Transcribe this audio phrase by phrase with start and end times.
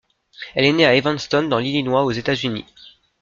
[0.55, 2.65] Elle est née à Evanston dans l'Illinois aux États-Unis.